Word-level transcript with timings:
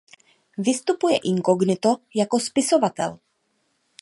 Vystupuje 0.57 1.17
inkognito 1.33 1.93
jako 2.21 2.39
spisovatel. 2.49 3.19